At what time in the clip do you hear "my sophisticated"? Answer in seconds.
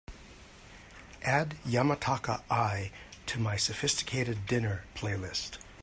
3.39-4.47